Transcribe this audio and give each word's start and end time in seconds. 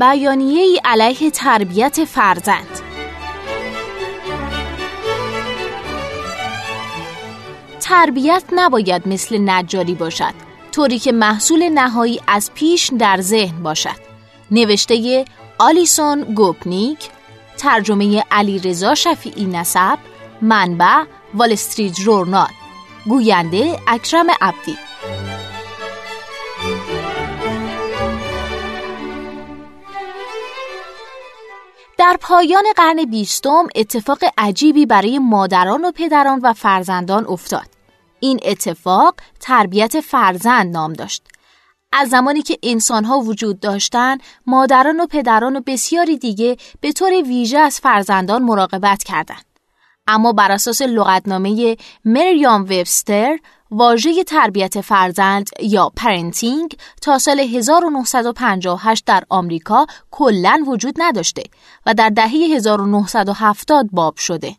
بیانیه 0.00 0.62
ای 0.62 0.80
علیه 0.84 1.30
تربیت 1.30 2.04
فرزند. 2.04 2.80
تربیت 7.80 8.42
نباید 8.52 9.08
مثل 9.08 9.50
نجاری 9.50 9.94
باشد 9.94 10.34
طوری 10.72 10.98
که 10.98 11.12
محصول 11.12 11.68
نهایی 11.68 12.20
از 12.26 12.50
پیش 12.54 12.90
در 12.98 13.20
ذهن 13.20 13.62
باشد. 13.62 14.00
نوشته 14.50 15.24
آلیسون 15.58 16.22
گوپنیک 16.22 17.08
ترجمه 17.58 18.24
علی 18.30 18.58
رضا 18.58 18.94
شفیعی 18.94 19.44
نسب 19.44 19.98
منبع 20.42 21.04
وال 21.34 21.52
استریت 21.52 21.94
جورنال 21.94 22.50
گوینده 23.06 23.78
اکرم 23.88 24.26
عبدی. 24.40 24.89
در 32.10 32.16
پایان 32.16 32.64
قرن 32.76 33.04
بیستم 33.04 33.66
اتفاق 33.74 34.18
عجیبی 34.38 34.86
برای 34.86 35.18
مادران 35.18 35.84
و 35.84 35.92
پدران 35.92 36.40
و 36.42 36.52
فرزندان 36.52 37.26
افتاد. 37.26 37.66
این 38.20 38.40
اتفاق 38.42 39.14
تربیت 39.40 40.00
فرزند 40.00 40.72
نام 40.72 40.92
داشت. 40.92 41.22
از 41.92 42.08
زمانی 42.08 42.42
که 42.42 42.58
انسانها 42.62 43.18
وجود 43.18 43.60
داشتند، 43.60 44.22
مادران 44.46 45.00
و 45.00 45.06
پدران 45.06 45.56
و 45.56 45.60
بسیاری 45.66 46.18
دیگه 46.18 46.56
به 46.80 46.92
طور 46.92 47.10
ویژه 47.10 47.58
از 47.58 47.80
فرزندان 47.80 48.42
مراقبت 48.42 49.02
کردند. 49.02 49.44
اما 50.06 50.32
بر 50.32 50.52
اساس 50.52 50.82
لغتنامه 50.82 51.76
مریام 52.04 52.62
وبستر 52.62 53.38
واژه 53.72 54.24
تربیت 54.24 54.80
فرزند 54.80 55.50
یا 55.60 55.92
پرنتینگ 55.96 56.76
تا 57.02 57.18
سال 57.18 57.40
1958 57.40 59.04
در 59.04 59.24
آمریکا 59.28 59.86
کلا 60.10 60.64
وجود 60.66 60.94
نداشته 60.98 61.42
و 61.86 61.94
در 61.94 62.08
دهه 62.08 62.30
1970 62.30 63.86
باب 63.92 64.16
شده. 64.16 64.56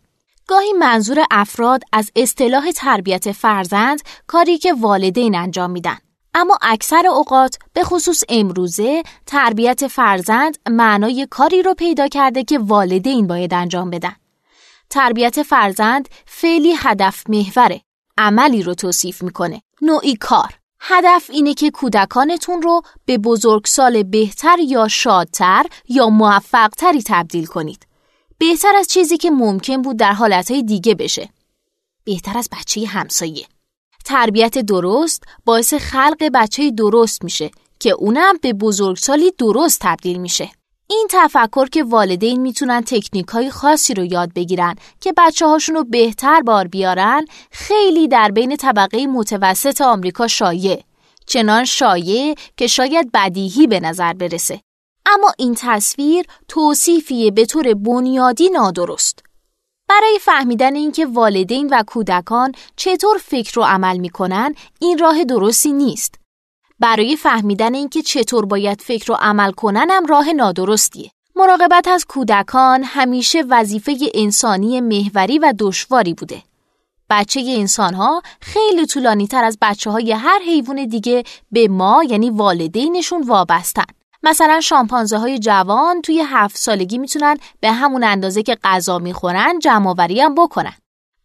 گاهی 0.48 0.74
منظور 0.74 1.26
افراد 1.32 1.84
از 1.94 2.12
اصطلاح 2.16 2.72
تربیت 2.72 3.32
فرزند 3.32 4.02
کاری 4.28 4.58
که 4.58 4.74
والدین 4.74 5.36
انجام 5.36 5.72
میدن. 5.72 5.98
اما 6.34 6.58
اکثر 6.62 7.08
اوقات 7.08 7.58
به 7.74 7.84
خصوص 7.84 8.24
امروزه 8.30 9.04
تربیت 9.26 9.88
فرزند 9.88 10.58
معنای 10.70 11.28
کاری 11.30 11.62
رو 11.62 11.74
پیدا 11.74 12.08
کرده 12.08 12.44
که 12.44 12.60
والدین 12.60 13.28
باید 13.28 13.54
انجام 13.54 13.90
بدن. 13.90 14.16
تربیت 14.90 15.44
فرزند 15.44 16.10
فعلی 16.26 16.74
هدف 16.78 17.30
محوره 17.30 17.82
عملی 18.22 18.64
رو 18.64 18.74
توصیف 18.74 19.24
می‌کنه. 19.24 19.62
نوعی 19.82 20.16
کار. 20.16 20.54
هدف 20.80 21.30
اینه 21.30 21.54
که 21.54 21.72
کودکانتون 21.72 22.62
رو 22.62 22.82
به 23.06 23.18
بزرگسال 23.18 24.04
بهتر 24.04 24.60
یا 24.60 24.88
شادتر 24.88 25.66
یا 25.90 26.10
موفقتری 26.10 27.04
تبدیل 27.06 27.46
کنید. 27.46 27.88
بهتر 28.38 28.76
از 28.76 28.88
چیزی 28.88 29.18
که 29.18 29.32
ممکن 29.32 29.82
بود 29.82 29.98
در 29.98 30.14
حالتهای 30.14 30.64
دیگه 30.64 30.96
بشه. 30.96 31.30
بهتر 32.04 32.38
از 32.38 32.50
بچه 32.52 32.88
همسایه. 32.88 33.46
تربیت 34.06 34.58
درست 34.58 35.24
باعث 35.46 35.74
خلق 35.74 36.30
بچه 36.34 36.72
درست 36.72 37.24
میشه 37.24 37.52
که 37.80 37.90
اونم 37.92 38.38
به 38.42 38.54
بزرگسالی 38.54 39.32
درست 39.32 39.80
تبدیل 39.82 40.18
میشه. 40.18 40.50
این 40.92 41.08
تفکر 41.10 41.68
که 41.70 41.84
والدین 41.84 42.42
می‌تونن 42.42 42.82
تکنیک 42.82 43.28
های 43.28 43.50
خاصی 43.50 43.94
رو 43.94 44.06
یاد 44.06 44.34
بگیرن 44.34 44.76
که 45.02 45.14
بچه 45.18 45.48
هاشون 45.48 45.76
رو 45.76 45.84
بهتر 45.84 46.42
بار 46.42 46.68
بیارن 46.68 47.26
خیلی 47.52 48.08
در 48.08 48.32
بین 48.32 48.56
طبقه 48.56 49.08
متوسط 49.08 49.82
آمریکا 49.82 50.28
شایع. 50.28 50.84
چنان 51.26 51.66
شایع 51.66 52.36
که 52.58 52.68
شاید 52.68 53.12
بدیهی 53.14 53.68
به 53.68 53.80
نظر 53.80 54.14
برسه. 54.14 54.62
اما 55.06 55.34
این 55.38 55.56
تصویر 55.58 56.26
توصیفیه 56.48 57.32
به 57.32 57.46
طور 57.46 57.74
بنیادی 57.74 58.50
نادرست. 58.50 59.24
برای 59.90 60.20
فهمیدن 60.22 60.76
اینکه 60.76 61.06
والدین 61.06 61.68
و 61.72 61.84
کودکان 61.88 62.52
چطور 62.76 63.18
فکر 63.18 63.60
و 63.60 63.64
عمل 63.64 63.98
می‌کنن 63.98 64.56
این 64.80 64.98
راه 64.98 65.24
درستی 65.24 65.72
نیست. 65.72 66.21
برای 66.82 67.16
فهمیدن 67.16 67.74
اینکه 67.74 68.02
چطور 68.02 68.46
باید 68.46 68.82
فکر 68.82 69.12
و 69.12 69.16
عمل 69.16 69.52
کننم 69.52 70.06
راه 70.06 70.34
نادرستیه. 70.34 71.12
مراقبت 71.36 71.88
از 71.88 72.06
کودکان 72.06 72.84
همیشه 72.84 73.44
وظیفه 73.50 73.98
انسانی 74.14 74.82
محوری 74.82 75.40
و 75.40 75.54
دشواری 75.60 76.14
بوده. 76.14 76.44
بچه 77.10 77.44
انسان 77.48 77.94
ها 77.94 78.22
خیلی 78.42 78.86
طولانی 78.86 79.28
تر 79.28 79.44
از 79.44 79.58
بچه 79.62 79.92
های 79.92 80.12
هر 80.12 80.40
حیوان 80.46 80.86
دیگه 80.86 81.24
به 81.52 81.68
ما 81.68 82.04
یعنی 82.10 82.30
والدینشون 82.30 83.22
وابستن. 83.22 83.86
مثلا 84.24 84.62
شامپانزه 84.62 85.18
های 85.18 85.40
جوان 85.40 86.02
توی 86.02 86.22
هفت 86.28 86.58
سالگی 86.58 86.98
می‌تونن 86.98 87.38
به 87.60 87.72
همون 87.72 88.04
اندازه 88.04 88.44
که 88.44 88.58
غذا 88.64 89.00
می‌خورن 89.00 89.60
جمعآوری 89.60 90.22
هم 90.22 90.36
بکنن. 90.36 90.74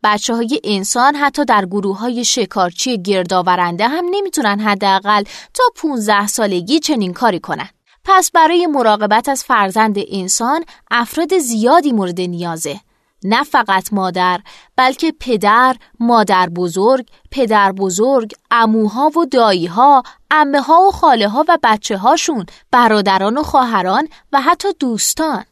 بچه 0.02 0.34
های 0.34 0.60
انسان 0.64 1.16
حتی 1.16 1.44
در 1.44 1.66
گروه 1.66 1.98
های 1.98 2.24
شکارچی 2.24 3.02
گردآورنده 3.02 3.88
هم 3.88 4.04
نمی‌تونن 4.10 4.60
حداقل 4.60 5.22
تا 5.54 5.64
15 5.76 6.26
سالگی 6.26 6.80
چنین 6.80 7.12
کاری 7.12 7.40
کنن. 7.40 7.68
پس 8.04 8.30
برای 8.30 8.66
مراقبت 8.66 9.28
از 9.28 9.44
فرزند 9.44 9.96
انسان 10.08 10.64
افراد 10.90 11.38
زیادی 11.38 11.92
مورد 11.92 12.20
نیازه. 12.20 12.80
نه 13.24 13.42
فقط 13.42 13.92
مادر 13.92 14.40
بلکه 14.76 15.12
پدر، 15.20 15.76
مادر 16.00 16.48
بزرگ، 16.48 17.06
پدر 17.30 17.72
بزرگ، 17.72 18.32
اموها 18.50 19.10
و 19.18 19.26
داییها، 19.26 20.02
امه 20.30 20.60
ها 20.60 20.80
و 20.80 20.90
خاله 20.90 21.28
ها 21.28 21.44
و 21.48 21.58
بچه 21.62 21.96
هاشون، 21.96 22.46
برادران 22.70 23.38
و 23.38 23.42
خواهران 23.42 24.08
و 24.32 24.40
حتی 24.40 24.68
دوستان. 24.80 25.44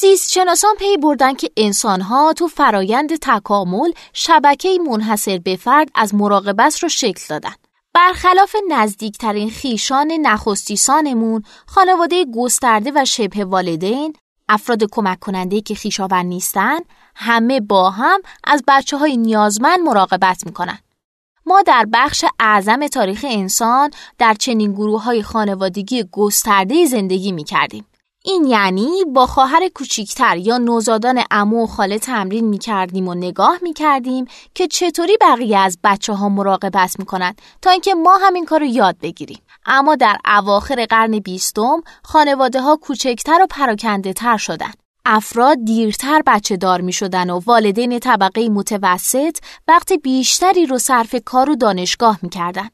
زیست 0.00 0.32
شناسان 0.32 0.74
پی 0.78 0.96
بردن 0.96 1.34
که 1.34 1.50
انسانها 1.56 2.32
تو 2.32 2.48
فرایند 2.48 3.16
تکامل 3.16 3.92
شبکه 4.12 4.78
منحصر 4.88 5.38
به 5.38 5.56
فرد 5.56 5.88
از 5.94 6.14
مراقبت 6.14 6.82
رو 6.82 6.88
شکل 6.88 7.22
دادن. 7.28 7.54
برخلاف 7.94 8.56
نزدیکترین 8.68 9.50
خیشان 9.50 10.12
نخستیسانمون، 10.12 11.42
خانواده 11.66 12.24
گسترده 12.34 12.92
و 12.94 13.04
شبه 13.04 13.44
والدین، 13.44 14.12
افراد 14.48 14.84
کمک 14.92 15.18
کننده 15.20 15.60
که 15.60 15.74
خیشاور 15.74 16.22
نیستن، 16.22 16.78
همه 17.14 17.60
با 17.60 17.90
هم 17.90 18.20
از 18.44 18.62
بچه 18.68 18.96
های 18.96 19.16
نیازمند 19.16 19.80
مراقبت 19.80 20.46
می‌کنن. 20.46 20.78
ما 21.46 21.62
در 21.62 21.86
بخش 21.92 22.24
اعظم 22.40 22.86
تاریخ 22.86 23.24
انسان 23.28 23.90
در 24.18 24.34
چنین 24.34 24.72
گروه 24.72 25.02
های 25.02 25.22
خانوادگی 25.22 26.04
گسترده 26.12 26.86
زندگی 26.86 27.32
می 27.32 27.44
کردیم. 27.44 27.86
این 28.26 28.44
یعنی 28.44 29.04
با 29.14 29.26
خواهر 29.26 29.68
کوچیکتر 29.68 30.36
یا 30.36 30.58
نوزادان 30.58 31.22
امو 31.30 31.64
و 31.64 31.66
خاله 31.66 31.98
تمرین 31.98 32.44
می 32.48 32.58
کردیم 32.58 33.08
و 33.08 33.14
نگاه 33.14 33.58
می 33.62 33.72
کردیم 33.72 34.24
که 34.54 34.66
چطوری 34.66 35.18
بقیه 35.20 35.58
از 35.58 35.78
بچه 35.84 36.12
ها 36.12 36.28
مراقبت 36.28 36.98
می 36.98 37.04
کنند 37.04 37.42
تا 37.62 37.70
اینکه 37.70 37.94
ما 37.94 38.16
همین 38.16 38.44
کار 38.44 38.60
رو 38.60 38.66
یاد 38.66 38.96
بگیریم. 39.02 39.38
اما 39.66 39.96
در 39.96 40.16
اواخر 40.24 40.86
قرن 40.86 41.18
بیستم 41.18 41.82
خانواده 42.02 42.60
ها 42.60 42.76
کوچکتر 42.76 43.42
و 43.42 43.46
پراکنده 43.50 44.12
تر 44.12 44.36
شدن. 44.36 44.72
افراد 45.04 45.58
دیرتر 45.64 46.22
بچه 46.26 46.56
دار 46.56 46.80
می 46.80 46.92
شدن 46.92 47.30
و 47.30 47.40
والدین 47.46 47.98
طبقه 47.98 48.48
متوسط 48.48 49.36
وقت 49.68 49.92
بیشتری 49.92 50.66
رو 50.66 50.78
صرف 50.78 51.14
کار 51.24 51.50
و 51.50 51.56
دانشگاه 51.56 52.18
می 52.22 52.28
کردن. 52.28 52.68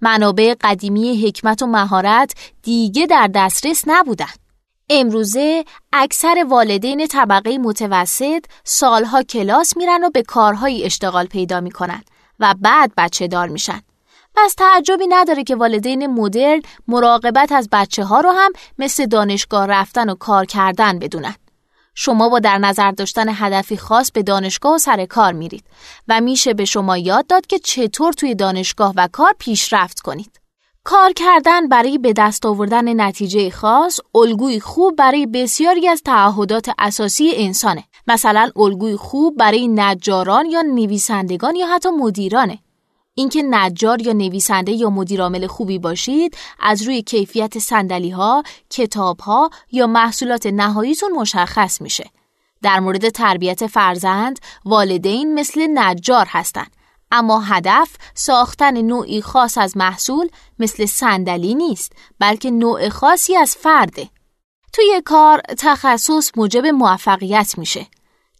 منابع 0.00 0.54
قدیمی 0.60 1.26
حکمت 1.26 1.62
و 1.62 1.66
مهارت 1.66 2.34
دیگه 2.62 3.06
در 3.06 3.30
دسترس 3.34 3.84
نبودن. 3.86 4.41
امروزه 4.94 5.64
اکثر 5.92 6.44
والدین 6.48 7.06
طبقه 7.06 7.58
متوسط 7.58 8.44
سالها 8.64 9.22
کلاس 9.22 9.76
میرن 9.76 10.04
و 10.04 10.10
به 10.10 10.22
کارهایی 10.22 10.84
اشتغال 10.84 11.26
پیدا 11.26 11.60
می‌کنن 11.60 12.02
و 12.40 12.54
بعد 12.60 12.92
بچه 12.96 13.28
دار 13.28 13.48
میشن. 13.48 13.80
پس 14.34 14.54
تعجبی 14.54 15.06
نداره 15.06 15.44
که 15.44 15.56
والدین 15.56 16.06
مدرن 16.06 16.62
مراقبت 16.88 17.52
از 17.52 17.68
بچه 17.72 18.04
ها 18.04 18.20
رو 18.20 18.30
هم 18.30 18.52
مثل 18.78 19.06
دانشگاه 19.06 19.66
رفتن 19.66 20.10
و 20.10 20.14
کار 20.14 20.44
کردن 20.44 20.98
بدونن. 20.98 21.34
شما 21.94 22.28
با 22.28 22.38
در 22.38 22.58
نظر 22.58 22.90
داشتن 22.90 23.26
هدفی 23.28 23.76
خاص 23.76 24.10
به 24.10 24.22
دانشگاه 24.22 24.74
و 24.74 24.78
سر 24.78 25.06
کار 25.06 25.32
میرید 25.32 25.64
و 26.08 26.20
میشه 26.20 26.54
به 26.54 26.64
شما 26.64 26.98
یاد 26.98 27.26
داد 27.26 27.46
که 27.46 27.58
چطور 27.58 28.12
توی 28.12 28.34
دانشگاه 28.34 28.92
و 28.96 29.08
کار 29.12 29.32
پیشرفت 29.38 30.00
کنید. 30.00 30.41
کار 30.84 31.12
کردن 31.12 31.68
برای 31.68 31.98
به 31.98 32.12
دست 32.12 32.46
آوردن 32.46 33.00
نتیجه 33.00 33.50
خاص 33.50 34.00
الگوی 34.14 34.60
خوب 34.60 34.96
برای 34.96 35.26
بسیاری 35.26 35.88
از 35.88 36.02
تعهدات 36.02 36.70
اساسی 36.78 37.32
انسانه. 37.34 37.84
مثلا 38.06 38.50
الگوی 38.56 38.96
خوب 38.96 39.36
برای 39.36 39.68
نجاران 39.68 40.46
یا 40.46 40.62
نویسندگان 40.62 41.56
یا 41.56 41.66
حتی 41.66 41.88
مدیرانه. 41.88 42.58
اینکه 43.14 43.42
نجار 43.42 44.02
یا 44.02 44.12
نویسنده 44.12 44.72
یا 44.72 44.90
مدیرعامل 44.90 45.46
خوبی 45.46 45.78
باشید 45.78 46.36
از 46.60 46.82
روی 46.82 47.02
کیفیت 47.02 47.58
سندلی 47.58 48.10
ها، 48.10 48.42
کتاب 48.70 49.20
ها 49.20 49.50
یا 49.72 49.86
محصولات 49.86 50.46
نهاییتون 50.46 51.12
مشخص 51.12 51.80
میشه. 51.80 52.10
در 52.62 52.80
مورد 52.80 53.08
تربیت 53.08 53.66
فرزند، 53.66 54.38
والدین 54.64 55.34
مثل 55.34 55.66
نجار 55.78 56.26
هستند. 56.28 56.81
اما 57.12 57.40
هدف 57.40 57.96
ساختن 58.14 58.82
نوعی 58.82 59.22
خاص 59.22 59.58
از 59.58 59.76
محصول 59.76 60.28
مثل 60.58 60.86
صندلی 60.86 61.54
نیست 61.54 61.92
بلکه 62.18 62.50
نوع 62.50 62.88
خاصی 62.88 63.36
از 63.36 63.56
فرده 63.56 64.08
توی 64.72 65.02
کار 65.04 65.40
تخصص 65.58 66.30
موجب 66.36 66.66
موفقیت 66.66 67.54
میشه. 67.58 67.86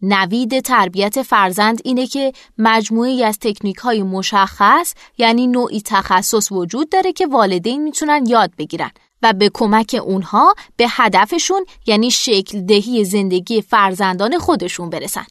نوید 0.02 0.60
تربیت 0.60 1.22
فرزند 1.22 1.80
اینه 1.84 2.06
که 2.06 2.32
مجموعی 2.58 3.24
از 3.24 3.38
تکنیک 3.38 3.76
های 3.76 4.02
مشخص 4.02 4.94
یعنی 5.18 5.46
نوعی 5.46 5.80
تخصص 5.80 6.52
وجود 6.52 6.88
داره 6.88 7.12
که 7.12 7.26
والدین 7.26 7.82
می‌تونن 7.82 8.26
یاد 8.26 8.50
بگیرن 8.58 8.90
و 9.22 9.32
به 9.32 9.50
کمک 9.54 10.00
اونها 10.04 10.54
به 10.76 10.86
هدفشون 10.88 11.64
یعنی 11.86 12.10
شکل 12.10 12.60
دهی 12.60 13.04
زندگی 13.04 13.62
فرزندان 13.62 14.38
خودشون 14.38 14.90
برسن. 14.90 15.26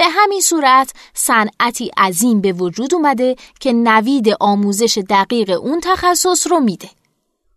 به 0.00 0.08
همین 0.08 0.40
صورت 0.40 0.92
صنعتی 1.14 1.90
عظیم 1.96 2.40
به 2.40 2.52
وجود 2.52 2.94
اومده 2.94 3.36
که 3.60 3.72
نوید 3.72 4.28
آموزش 4.40 4.98
دقیق 5.10 5.50
اون 5.50 5.80
تخصص 5.82 6.46
رو 6.46 6.60
میده. 6.60 6.88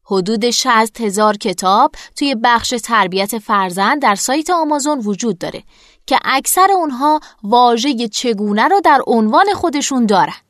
حدود 0.04 0.50
60 0.50 1.01
هزار 1.01 1.38
کتاب 1.38 1.92
توی 2.16 2.36
بخش 2.44 2.74
تربیت 2.84 3.40
فرزند 3.40 4.01
در 4.01 4.16
سایت 4.16 4.50
آمازون 4.50 5.00
وجود 5.00 5.38
داره 5.38 5.63
که 6.07 6.19
اکثر 6.25 6.72
اونها 6.72 7.19
واژه 7.44 8.07
چگونه 8.07 8.68
رو 8.68 8.81
در 8.81 9.01
عنوان 9.07 9.54
خودشون 9.54 10.06
دارن. 10.06 10.42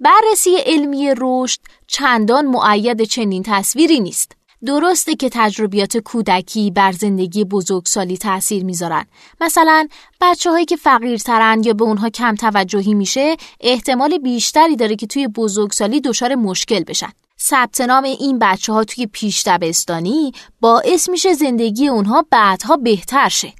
بررسی 0.00 0.56
علمی 0.56 1.14
رشد 1.16 1.60
چندان 1.86 2.46
معید 2.46 3.04
چنین 3.04 3.42
تصویری 3.46 4.00
نیست. 4.00 4.32
درسته 4.66 5.14
که 5.14 5.28
تجربیات 5.32 5.96
کودکی 5.96 6.70
بر 6.70 6.92
زندگی 6.92 7.44
بزرگسالی 7.44 8.16
تاثیر 8.16 8.64
می‌ذارن. 8.64 9.04
مثلا 9.40 9.88
بچه 10.20 10.50
هایی 10.50 10.64
که 10.64 10.76
فقیرترن 10.76 11.62
یا 11.64 11.72
به 11.72 11.84
اونها 11.84 12.08
کم 12.08 12.34
توجهی 12.34 12.94
میشه 12.94 13.36
احتمال 13.60 14.18
بیشتری 14.18 14.76
داره 14.76 14.96
که 14.96 15.06
توی 15.06 15.28
بزرگسالی 15.28 16.00
دچار 16.00 16.34
مشکل 16.34 16.84
بشن. 16.84 17.12
ثبت 17.40 17.80
نام 17.80 18.04
این 18.04 18.38
بچه 18.38 18.72
ها 18.72 18.84
توی 18.84 19.06
پیش 19.06 19.42
دبستانی 19.46 20.32
باعث 20.60 21.08
میشه 21.08 21.34
زندگی 21.34 21.88
اونها 21.88 22.24
بعدها 22.30 22.76
بهتر 22.76 23.28
شه. 23.28 23.52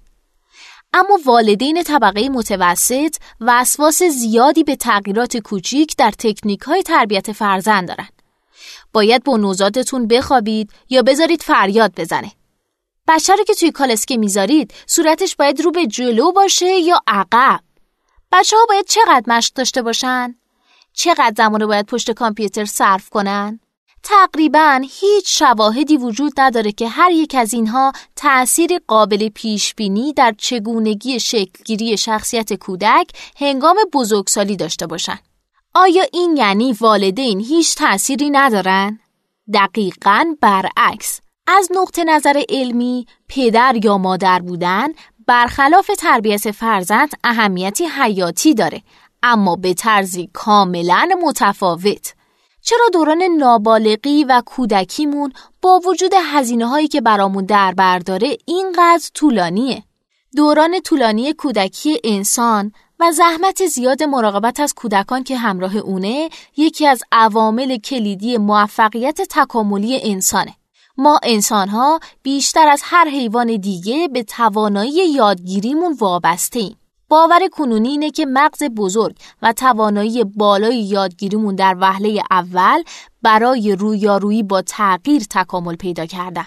اما 0.93 1.19
والدین 1.27 1.83
طبقه 1.83 2.29
متوسط 2.29 3.17
وسواس 3.41 4.03
زیادی 4.03 4.65
به 4.65 4.77
تغییرات 4.77 5.37
کوچیک 5.37 5.97
در 5.97 6.11
تکنیک 6.11 6.61
های 6.61 6.83
تربیت 6.83 7.33
فرزند 7.33 7.89
دارن. 7.89 8.09
باید 8.93 9.25
با 9.25 9.37
نوزادتون 9.37 10.07
بخوابید 10.07 10.71
یا 10.89 11.03
بذارید 11.03 11.43
فریاد 11.43 11.93
بزنه. 11.97 12.33
بچه 13.09 13.37
رو 13.37 13.45
که 13.45 13.55
توی 13.55 13.71
کالسکه 13.71 14.17
می‌ذارید 14.17 14.75
صورتش 14.87 15.37
باید 15.37 15.61
رو 15.61 15.71
به 15.71 15.87
جلو 15.87 16.33
باشه 16.33 16.67
یا 16.67 17.01
عقب. 17.07 17.61
بچه 18.33 18.57
ها 18.57 18.67
باید 18.69 18.87
چقدر 18.87 19.23
مشق 19.27 19.55
داشته 19.55 19.83
باشن؟ 19.83 20.35
چقدر 20.93 21.35
زمان 21.37 21.67
باید 21.67 21.87
پشت 21.87 22.11
کامپیوتر 22.11 22.65
صرف 22.65 23.09
کنن؟ 23.09 23.61
تقریبا 24.03 24.81
هیچ 25.01 25.39
شواهدی 25.39 25.97
وجود 25.97 26.33
نداره 26.41 26.73
که 26.73 26.89
هر 26.89 27.11
یک 27.11 27.35
از 27.35 27.55
اینها 27.55 27.93
تأثیر 28.17 28.71
قابل 28.87 29.29
پیش 29.29 29.75
بینی 29.75 30.13
در 30.13 30.35
چگونگی 30.39 31.21
شکلگیری 31.21 31.97
شخصیت 31.97 32.53
کودک 32.53 33.11
هنگام 33.37 33.77
بزرگسالی 33.93 34.57
داشته 34.57 34.87
باشند. 34.87 35.30
آیا 35.75 36.03
این 36.13 36.37
یعنی 36.37 36.73
والدین 36.73 37.41
هیچ 37.41 37.75
تأثیری 37.75 38.31
ندارن؟ 38.31 39.01
دقیقا 39.55 40.35
برعکس. 40.41 41.21
از 41.47 41.69
نقطه 41.75 42.05
نظر 42.05 42.43
علمی 42.49 43.07
پدر 43.29 43.77
یا 43.85 43.99
مادر 43.99 44.39
بودن 44.39 44.89
برخلاف 45.27 45.91
تربیت 45.99 46.51
فرزند 46.51 47.11
اهمیتی 47.25 47.87
حیاتی 47.87 48.55
داره 48.55 48.83
اما 49.23 49.57
به 49.57 49.75
طرزی 49.75 50.31
کاملا 50.33 51.09
متفاوت. 51.23 52.15
چرا 52.63 52.89
دوران 52.93 53.23
نابالغی 53.23 54.25
و 54.25 54.43
کودکیمون 54.47 55.33
با 55.63 55.81
وجود 55.87 56.13
هزینه 56.33 56.67
هایی 56.67 56.89
که 56.89 57.01
برامون 57.01 57.45
در 57.45 57.75
برداره 57.75 58.37
اینقدر 58.47 59.11
طولانیه؟ 59.15 59.83
دوران 60.37 60.81
طولانی 60.81 61.33
کودکی 61.33 62.01
انسان 62.05 62.73
و 63.01 63.13
زحمت 63.13 63.67
زیاد 63.67 64.03
مراقبت 64.03 64.61
از 64.61 64.75
کودکان 64.75 65.25
که 65.25 65.37
همراه 65.37 65.77
اونه 65.77 66.29
یکی 66.57 66.87
از 66.87 67.03
عوامل 67.13 67.77
کلیدی 67.77 68.39
موفقیت 68.39 69.21
تکاملی 69.31 70.01
انسانه. 70.03 70.55
ما 70.97 71.21
انسانها 71.23 72.01
بیشتر 72.23 72.69
از 72.69 72.81
هر 72.85 73.09
حیوان 73.09 73.57
دیگه 73.57 74.09
به 74.09 74.23
توانایی 74.23 75.13
یادگیریمون 75.13 75.97
وابسته 76.01 76.59
ایم. 76.59 76.77
باور 77.09 77.49
کنونی 77.53 77.89
اینه 77.89 78.11
که 78.11 78.27
مغز 78.27 78.63
بزرگ 78.63 79.17
و 79.43 79.53
توانایی 79.53 80.25
بالای 80.25 80.83
یادگیریمون 80.83 81.55
در 81.55 81.77
وهله 81.81 82.23
اول 82.31 82.83
برای 83.23 83.77
رویارویی 83.77 84.43
با 84.43 84.63
تغییر 84.63 85.23
تکامل 85.31 85.77
پیدا 85.77 86.07
کردن. 86.07 86.47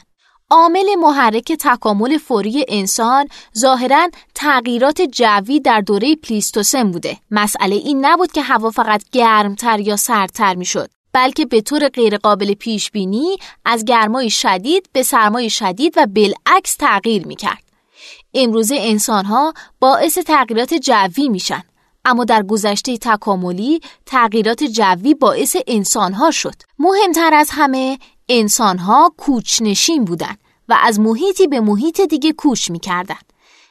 عامل 0.53 0.95
محرک 1.00 1.51
تکامل 1.51 2.17
فوری 2.17 2.65
انسان 2.67 3.27
ظاهرا 3.57 4.09
تغییرات 4.35 5.01
جوی 5.01 5.59
در 5.59 5.81
دوره 5.81 6.15
پلیستوسن 6.15 6.91
بوده. 6.91 7.17
مسئله 7.31 7.75
این 7.75 8.05
نبود 8.05 8.31
که 8.31 8.41
هوا 8.41 8.69
فقط 8.69 9.03
گرمتر 9.11 9.79
یا 9.79 9.95
سردتر 9.95 10.55
می‌شد. 10.55 10.89
بلکه 11.13 11.45
به 11.45 11.61
طور 11.61 11.88
غیرقابل 11.89 12.53
پیش 12.53 12.91
بینی 12.91 13.38
از 13.65 13.85
گرمای 13.85 14.29
شدید 14.29 14.89
به 14.94 15.03
سرمای 15.03 15.50
شدید 15.50 15.94
و 15.97 16.05
بالعکس 16.05 16.75
تغییر 16.75 17.27
می‌کرد. 17.27 17.63
امروزه 18.33 18.77
انسان 18.79 19.25
ها 19.25 19.53
باعث 19.79 20.17
تغییرات 20.17 20.73
جوی 20.73 21.29
میشن 21.29 21.63
اما 22.05 22.25
در 22.25 22.44
گذشته 22.44 22.97
تکاملی 22.97 23.81
تغییرات 24.05 24.63
جوی 24.63 25.13
باعث 25.13 25.55
انسان 25.67 26.13
ها 26.13 26.31
شد 26.31 26.55
مهمتر 26.79 27.33
از 27.33 27.50
همه 27.51 28.00
انسان 28.29 28.77
ها 28.77 29.13
کوچنشین 29.17 30.05
بودند 30.05 30.42
و 30.69 30.77
از 30.83 31.00
محیطی 31.00 31.48
به 31.48 31.60
محیط 31.60 32.01
دیگه 32.01 32.33
کوش 32.33 32.71
می‌کردن 32.71 33.19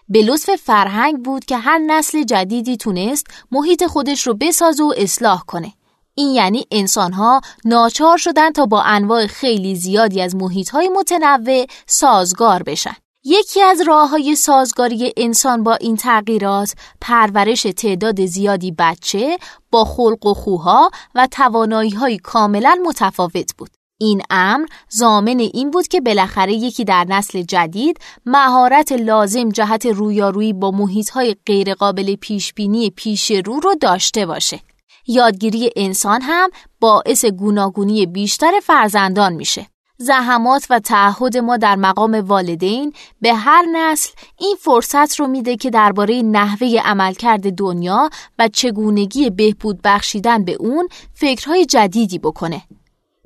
به 0.08 0.22
لطف 0.22 0.50
فرهنگ 0.50 1.24
بود 1.24 1.44
که 1.44 1.56
هر 1.56 1.78
نسل 1.78 2.22
جدیدی 2.22 2.76
تونست 2.76 3.26
محیط 3.52 3.84
خودش 3.84 4.26
رو 4.26 4.34
بسازه 4.34 4.84
و 4.84 4.92
اصلاح 4.96 5.42
کنه 5.46 5.72
این 6.14 6.34
یعنی 6.34 6.66
انسانها 6.70 7.40
ناچار 7.64 8.16
شدن 8.16 8.52
تا 8.52 8.66
با 8.66 8.82
انواع 8.82 9.26
خیلی 9.26 9.76
زیادی 9.76 10.22
از 10.22 10.36
محیطهای 10.36 10.88
متنوع 10.88 11.66
سازگار 11.86 12.62
بشن. 12.62 12.94
یکی 13.24 13.62
از 13.62 13.80
راه 13.80 14.08
های 14.08 14.36
سازگاری 14.36 15.12
انسان 15.16 15.62
با 15.62 15.74
این 15.74 15.96
تغییرات 15.96 16.74
پرورش 17.00 17.62
تعداد 17.62 18.26
زیادی 18.26 18.74
بچه 18.78 19.38
با 19.70 19.84
خلق 19.84 20.26
و 20.26 20.34
خوها 20.34 20.90
و 21.14 21.28
توانایی 21.30 21.90
های 21.90 22.18
کاملا 22.18 22.78
متفاوت 22.86 23.56
بود. 23.58 23.70
این 24.02 24.22
امر 24.30 24.66
زامن 24.88 25.40
این 25.40 25.70
بود 25.70 25.88
که 25.88 26.00
بالاخره 26.00 26.52
یکی 26.52 26.84
در 26.84 27.04
نسل 27.08 27.42
جدید 27.42 27.98
مهارت 28.26 28.92
لازم 28.92 29.48
جهت 29.48 29.86
رویارویی 29.86 30.52
با 30.52 30.70
محیط 30.70 31.10
غیرقابل 31.46 32.14
پیش 32.14 32.54
بینی 32.54 32.90
پیش 32.90 33.30
رو 33.30 33.60
رو 33.60 33.74
داشته 33.74 34.26
باشه. 34.26 34.60
یادگیری 35.06 35.70
انسان 35.76 36.22
هم 36.22 36.50
باعث 36.80 37.24
گوناگونی 37.24 38.06
بیشتر 38.06 38.52
فرزندان 38.62 39.32
میشه. 39.32 39.66
زحمات 39.98 40.66
و 40.70 40.78
تعهد 40.80 41.36
ما 41.36 41.56
در 41.56 41.76
مقام 41.76 42.14
والدین 42.14 42.92
به 43.20 43.34
هر 43.34 43.64
نسل 43.72 44.10
این 44.38 44.56
فرصت 44.60 45.20
رو 45.20 45.26
میده 45.26 45.56
که 45.56 45.70
درباره 45.70 46.22
نحوه 46.22 46.80
عملکرد 46.84 47.54
دنیا 47.54 48.10
و 48.38 48.48
چگونگی 48.48 49.30
بهبود 49.30 49.80
بخشیدن 49.84 50.44
به 50.44 50.56
اون 50.60 50.88
فکرهای 51.14 51.66
جدیدی 51.66 52.18
بکنه. 52.18 52.62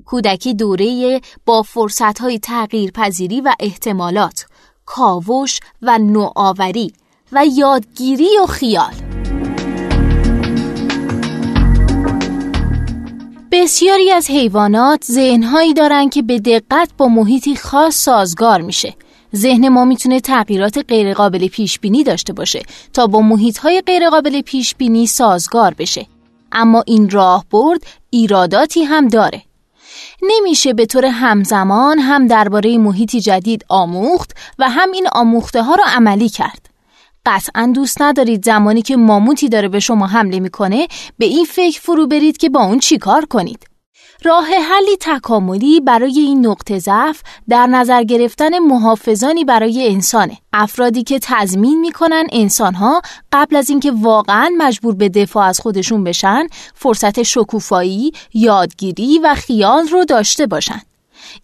کودکی 0.07 0.55
دوره 0.55 1.21
با 1.47 1.63
فرصتهای 1.63 2.39
تغییر 2.39 2.91
پذیری 2.91 3.41
و 3.41 3.55
احتمالات، 3.61 4.47
کاوش 4.85 5.61
و 5.83 5.99
نوآوری 5.99 6.93
و 7.33 7.47
یادگیری 7.47 8.39
و 8.43 8.47
خیال. 8.47 8.93
بسیاری 13.53 14.11
از 14.11 14.31
حیوانات 14.31 15.05
ذهنهایی 15.05 15.75
دارند 15.75 16.11
که 16.11 16.23
به 16.23 16.39
دقت 16.39 16.91
با 16.99 17.09
محیطی 17.09 17.57
خاص 17.57 17.95
سازگار 17.97 18.61
میشه. 18.61 18.95
ذهن 19.35 19.69
ما 19.69 19.85
می‌تونه 19.85 20.21
تغییرات 20.21 20.85
غیرقابل 20.89 21.49
پیش 21.49 21.79
بینی 21.79 22.05
داشته 22.05 22.33
باشه 22.33 22.63
تا 22.93 23.07
با 23.07 23.21
محیطهای 23.21 23.83
غیرقابل 23.87 24.41
پیش 24.41 24.75
بینی 24.75 25.07
سازگار 25.07 25.75
بشه. 25.75 26.07
اما 26.53 26.83
این 26.87 27.11
راه 27.11 27.45
برد 27.51 27.81
ایراداتی 28.11 28.83
هم 28.83 29.09
داره. 29.09 29.43
نمیشه 30.23 30.73
به 30.73 30.87
طور 30.87 31.05
همزمان 31.05 31.99
هم 31.99 32.27
درباره 32.27 32.79
محیطی 32.79 33.21
جدید 33.21 33.65
آموخت 33.69 34.37
و 34.59 34.69
هم 34.71 34.93
این 34.93 35.09
آموخته 35.13 35.63
ها 35.63 35.75
را 35.75 35.85
عملی 35.87 36.29
کرد. 36.29 36.69
قطعا 37.27 37.73
دوست 37.75 38.03
ندارید 38.03 38.45
زمانی 38.45 38.83
که 38.83 38.97
ماموتی 38.97 39.49
داره 39.49 39.69
به 39.69 39.81
شما 39.81 40.07
حمله 40.07 40.41
می‌کنه 40.41 40.89
به 41.19 41.27
این 41.27 41.45
فکر 41.45 41.81
فرو 41.81 42.07
برید 42.07 42.37
که 42.37 42.49
با 42.49 42.65
اون 42.65 42.79
چیکار 42.79 43.25
کنید. 43.25 43.76
راه 44.25 44.47
حلی 44.47 44.97
تکاملی 45.01 45.81
برای 45.81 46.21
این 46.21 46.47
نقطه 46.47 46.79
ضعف 46.79 47.23
در 47.49 47.67
نظر 47.67 48.03
گرفتن 48.03 48.59
محافظانی 48.59 49.45
برای 49.45 49.89
انسانه 49.89 50.39
افرادی 50.53 51.03
که 51.03 51.19
تضمین 51.23 51.81
می‌کنن 51.81 52.27
انسانها 52.33 53.03
قبل 53.33 53.57
از 53.57 53.71
اینکه 53.71 53.93
واقعا 53.93 54.51
مجبور 54.59 54.95
به 54.95 55.09
دفاع 55.09 55.47
از 55.47 55.61
خودشون 55.61 56.05
بشن 56.05 56.47
فرصت 56.75 57.23
شکوفایی، 57.23 58.13
یادگیری 58.35 59.19
و 59.19 59.35
خیال 59.35 59.89
رو 59.89 60.05
داشته 60.05 60.47
باشن 60.47 60.81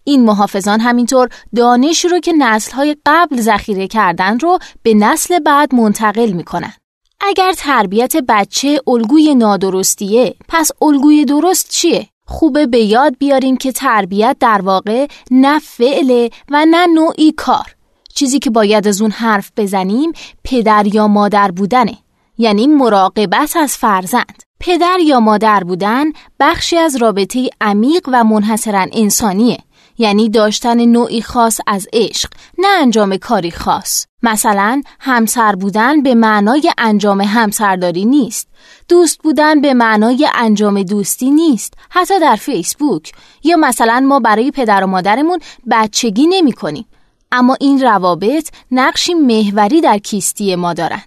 این 0.03 0.25
محافظان 0.25 0.79
همینطور 0.79 1.29
دانشی 1.55 2.07
رو 2.07 2.19
که 2.19 2.33
نسلهای 2.33 2.95
قبل 3.05 3.41
ذخیره 3.41 3.87
کردن 3.87 4.39
رو 4.39 4.59
به 4.83 4.93
نسل 4.93 5.39
بعد 5.39 5.75
منتقل 5.75 6.31
می‌کنن. 6.31 6.73
اگر 7.21 7.53
تربیت 7.57 8.15
بچه 8.17 8.81
الگوی 8.87 9.35
نادرستیه 9.35 10.35
پس 10.49 10.71
الگوی 10.81 11.25
درست 11.25 11.69
چیه؟ 11.69 12.07
خوبه 12.25 12.67
به 12.67 12.79
یاد 12.79 13.17
بیاریم 13.17 13.57
که 13.57 13.71
تربیت 13.71 14.37
در 14.39 14.61
واقع 14.61 15.07
نه 15.31 15.59
فعله 15.59 16.29
و 16.51 16.65
نه 16.65 16.87
نوعی 16.87 17.31
کار. 17.31 17.75
چیزی 18.15 18.39
که 18.39 18.49
باید 18.49 18.87
از 18.87 19.01
اون 19.01 19.11
حرف 19.11 19.51
بزنیم 19.57 20.11
پدر 20.43 20.87
یا 20.87 21.07
مادر 21.07 21.51
بودنه 21.51 21.97
یعنی 22.37 22.67
مراقبت 22.67 23.57
از 23.57 23.77
فرزند. 23.77 24.43
پدر 24.59 24.97
یا 25.05 25.19
مادر 25.19 25.63
بودن 25.63 26.05
بخشی 26.39 26.77
از 26.77 26.95
رابطه 26.95 27.49
عمیق 27.61 28.09
و 28.13 28.23
منحصرا 28.23 28.87
انسانیه. 28.93 29.57
یعنی 29.97 30.29
داشتن 30.29 30.85
نوعی 30.85 31.21
خاص 31.21 31.59
از 31.67 31.87
عشق 31.93 32.29
نه 32.57 32.67
انجام 32.67 33.17
کاری 33.17 33.51
خاص. 33.51 34.05
مثلا 34.23 34.81
همسر 34.99 35.55
بودن 35.55 36.03
به 36.03 36.15
معنای 36.15 36.71
انجام 36.77 37.21
همسرداری 37.21 38.05
نیست. 38.05 38.47
دوست 38.89 39.21
بودن 39.23 39.61
به 39.61 39.73
معنای 39.73 40.29
انجام 40.35 40.83
دوستی 40.83 41.31
نیست 41.31 41.73
حتی 41.89 42.19
در 42.19 42.35
فیسبوک. 42.35 43.11
یا 43.43 43.57
مثلا 43.57 43.99
ما 43.99 44.19
برای 44.19 44.51
پدر 44.51 44.83
و 44.83 44.87
مادرمون 44.87 45.39
بچگی 45.71 46.27
نمی 46.27 46.53
کنیم. 46.53 46.85
اما 47.31 47.57
این 47.59 47.81
روابط 47.81 48.49
نقشی 48.71 49.13
محوری 49.13 49.81
در 49.81 49.97
کیستی 49.97 50.55
ما 50.55 50.73
دارن. 50.73 51.01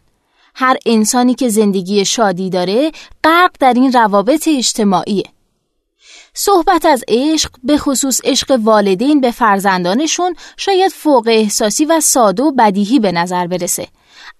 هر 0.54 0.76
انسانی 0.86 1.34
که 1.34 1.48
زندگی 1.48 2.04
شادی 2.04 2.50
داره 2.50 2.92
غرق 3.24 3.50
در 3.60 3.72
این 3.72 3.92
روابط 3.92 4.48
اجتماعیه. 4.48 5.24
صحبت 6.38 6.86
از 6.86 7.04
عشق 7.08 7.50
به 7.64 7.78
خصوص 7.78 8.20
عشق 8.24 8.58
والدین 8.62 9.20
به 9.20 9.30
فرزندانشون 9.30 10.34
شاید 10.56 10.92
فوق 10.92 11.28
احساسی 11.28 11.84
و 11.84 12.00
ساده 12.00 12.42
و 12.42 12.52
بدیهی 12.52 12.98
به 12.98 13.12
نظر 13.12 13.46
برسه 13.46 13.88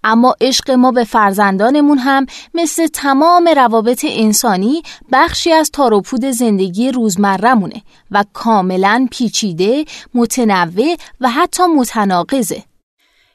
اما 0.05 0.35
عشق 0.41 0.71
ما 0.71 0.93
به 0.93 1.05
فرزندانمون 1.05 1.99
هم 1.99 2.27
مثل 2.55 2.87
تمام 2.87 3.49
روابط 3.49 4.05
انسانی 4.09 4.83
بخشی 5.13 5.53
از 5.53 5.71
تاروپود 5.71 6.25
زندگی 6.25 6.93
روزمرهمونه 6.93 7.83
و 8.11 8.25
کاملا 8.33 9.09
پیچیده، 9.11 9.85
متنوع 10.15 10.97
و 11.21 11.31
حتی 11.31 11.63
متناقضه. 11.67 12.63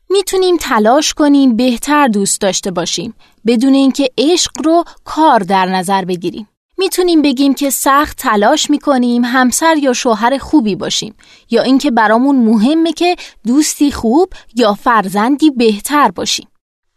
می‌تونیم 0.09 0.57
تلاش 0.57 1.13
کنیم 1.13 1.55
بهتر 1.55 2.07
دوست 2.07 2.41
داشته 2.41 2.71
باشیم 2.71 3.13
بدون 3.45 3.73
اینکه 3.73 4.09
عشق 4.17 4.51
رو 4.65 4.83
کار 5.03 5.39
در 5.39 5.65
نظر 5.65 6.05
بگیریم. 6.05 6.47
می‌تونیم 6.81 7.21
بگیم 7.21 7.53
که 7.53 7.69
سخت 7.69 8.17
تلاش 8.17 8.69
می‌کنیم 8.69 9.25
همسر 9.25 9.77
یا 9.77 9.93
شوهر 9.93 10.37
خوبی 10.37 10.75
باشیم 10.75 11.15
یا 11.49 11.61
اینکه 11.61 11.91
برامون 11.91 12.35
مهمه 12.35 12.91
که 12.91 13.15
دوستی 13.47 13.91
خوب 13.91 14.33
یا 14.55 14.73
فرزندی 14.73 15.49
بهتر 15.49 16.11
باشیم. 16.11 16.47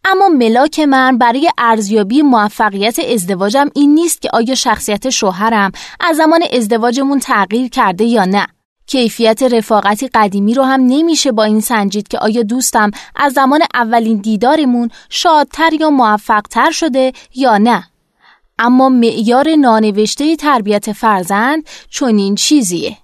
اما 0.05 0.29
ملاک 0.29 0.81
من 0.81 1.19
برای 1.19 1.51
ارزیابی 1.59 2.23
موفقیت 2.23 2.99
ازدواجم 2.99 3.71
این 3.75 3.95
نیست 3.95 4.23
که 4.23 4.31
آیا 4.33 4.55
شخصیت 4.55 5.11
شوهرم 5.11 5.73
از 6.01 6.17
زمان 6.17 6.41
ازدواجمون 6.53 7.19
تغییر 7.19 7.69
کرده 7.69 8.05
یا 8.05 8.25
نه. 8.25 8.47
کیفیت 8.87 9.43
رفاقتی 9.43 10.09
قدیمی 10.15 10.55
رو 10.55 10.63
هم 10.63 10.81
نمیشه 10.81 11.33
با 11.33 11.45
این 11.45 11.61
سنجید 11.61 12.09
که 12.09 12.19
آیا 12.19 12.43
دوستم 12.43 12.91
از 13.17 13.33
زمان 13.33 13.61
اولین 13.75 14.19
دیدارمون 14.19 14.91
شادتر 15.09 15.73
یا 15.73 15.91
موفقتر 15.91 16.71
شده 16.71 17.13
یا 17.35 17.59
نه. 17.59 17.94
اما 18.59 18.89
معیار 18.89 19.55
نانوشته 19.55 20.37
تربیت 20.37 20.93
فرزند 20.93 21.69
چنین 21.91 22.35
چیزیه. 22.35 22.97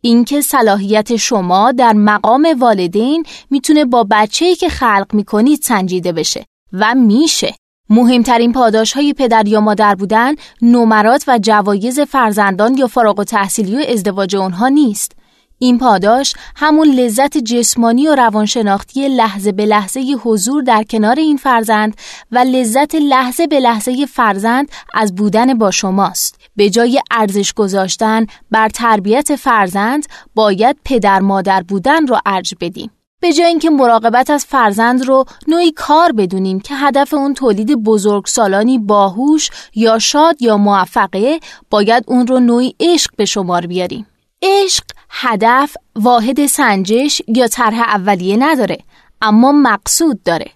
اینکه 0.00 0.40
صلاحیت 0.40 1.16
شما 1.16 1.72
در 1.72 1.92
مقام 1.92 2.56
والدین 2.58 3.24
می‌تونه 3.50 3.84
با 3.84 4.06
بچه‌ای 4.10 4.54
که 4.54 4.68
خلق 4.68 5.06
می‌کنید 5.12 5.62
سنجیده 5.62 6.12
بشه 6.12 6.44
و 6.72 6.94
میشه. 6.94 7.54
مهمترین 7.90 8.52
پاداش 8.52 8.92
های 8.92 9.12
پدر 9.12 9.48
یا 9.48 9.60
مادر 9.60 9.94
بودن 9.94 10.34
نمرات 10.62 11.24
و 11.26 11.38
جوایز 11.42 12.00
فرزندان 12.00 12.78
یا 12.78 12.86
فارغ 12.86 13.18
و 13.18 13.24
تحصیلی 13.24 13.76
و 13.76 13.84
ازدواج 13.88 14.36
اونها 14.36 14.68
نیست. 14.68 15.12
این 15.62 15.78
پاداش 15.78 16.34
همون 16.56 16.88
لذت 16.88 17.38
جسمانی 17.38 18.08
و 18.08 18.14
روانشناختی 18.14 19.08
لحظه 19.08 19.52
به 19.52 19.66
لحظه 19.66 20.00
حضور 20.22 20.62
در 20.62 20.82
کنار 20.82 21.16
این 21.16 21.36
فرزند 21.36 21.96
و 22.32 22.38
لذت 22.38 22.94
لحظه 22.94 23.46
به 23.46 23.60
لحظه 23.60 24.06
فرزند 24.06 24.68
از 24.94 25.14
بودن 25.14 25.54
با 25.54 25.70
شماست. 25.70 26.40
به 26.56 26.70
جای 26.70 27.00
ارزش 27.10 27.52
گذاشتن 27.52 28.26
بر 28.50 28.68
تربیت 28.68 29.36
فرزند 29.36 30.06
باید 30.34 30.76
پدر 30.84 31.20
مادر 31.20 31.62
بودن 31.62 32.06
رو 32.06 32.18
ارج 32.26 32.54
بدیم. 32.60 32.90
به 33.20 33.32
جای 33.32 33.46
اینکه 33.46 33.70
مراقبت 33.70 34.30
از 34.30 34.44
فرزند 34.44 35.04
رو 35.04 35.24
نوعی 35.48 35.72
کار 35.72 36.12
بدونیم 36.12 36.60
که 36.60 36.74
هدف 36.74 37.14
اون 37.14 37.34
تولید 37.34 37.78
سالانی 38.26 38.78
باهوش 38.78 39.50
یا 39.74 39.98
شاد 39.98 40.42
یا 40.42 40.56
موفقه 40.56 41.40
باید 41.70 42.04
اون 42.06 42.26
رو 42.26 42.40
نوعی 42.40 42.74
عشق 42.80 43.10
به 43.16 43.24
شمار 43.24 43.66
بیاریم. 43.66 44.06
عشق 44.42 44.84
هدف 45.14 45.76
واحد 45.96 46.46
سنجش 46.46 47.22
یا 47.28 47.48
طرح 47.48 47.80
اولیه 47.80 48.36
نداره 48.36 48.78
اما 49.22 49.52
مقصود 49.52 50.22
داره 50.22 50.50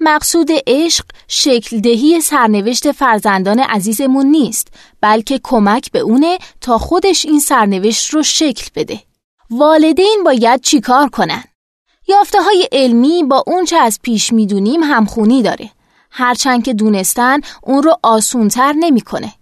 مقصود 0.00 0.48
عشق 0.66 1.04
شکل 1.28 1.80
دهی 1.80 2.20
سرنوشت 2.20 2.92
فرزندان 2.92 3.58
عزیزمون 3.58 4.26
نیست 4.26 4.68
بلکه 5.00 5.40
کمک 5.42 5.92
به 5.92 5.98
اونه 5.98 6.38
تا 6.60 6.78
خودش 6.78 7.26
این 7.26 7.40
سرنوشت 7.40 8.14
رو 8.14 8.22
شکل 8.22 8.70
بده 8.74 9.00
والدین 9.50 10.22
باید 10.24 10.60
چیکار 10.60 11.08
کنن؟ 11.08 11.44
یافته 12.08 12.42
های 12.42 12.68
علمی 12.72 13.22
با 13.22 13.44
اونچه 13.46 13.76
از 13.76 13.98
پیش 14.02 14.32
می‌دونیم 14.32 14.82
همخونی 14.82 15.42
داره 15.42 15.70
هرچند 16.10 16.64
که 16.64 16.74
دونستن 16.74 17.40
اون 17.62 17.82
رو 17.82 17.96
آسونتر 18.02 18.72
نمی‌کنه. 18.72 19.32